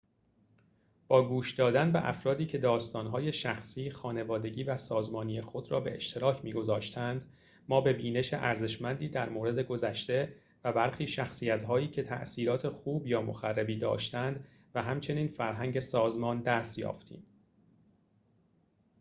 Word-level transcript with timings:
با 1.07 1.27
گوش 1.27 1.51
دادن 1.51 1.91
به 1.91 2.07
افرادی 2.09 2.45
که 2.45 2.57
داستان‌های 2.57 3.33
شخصی 3.33 3.89
خانوادگی 3.89 4.63
و 4.63 4.77
سازمانی 4.77 5.41
خود 5.41 5.71
را 5.71 5.79
به 5.79 5.95
اشتراک 5.95 6.43
می‌گذاشتند 6.43 7.23
ما 7.69 7.81
به 7.81 7.93
بینش 7.93 8.33
ارزشمندی 8.33 9.09
در 9.09 9.29
مورد 9.29 9.59
گذشته 9.59 10.35
و 10.63 10.73
برخی 10.73 11.07
شخصیتهایی 11.07 11.87
که 11.89 12.03
تاثیرات 12.03 12.67
خوب 12.67 13.07
یا 13.07 13.21
مخربی 13.21 13.77
داشته‌اند 13.77 14.47
و 14.75 14.81
همچنین 14.83 15.27
فرهنگ 15.27 15.79
سازمان 15.79 16.41
دست 16.41 16.79
یافتیم 16.79 17.23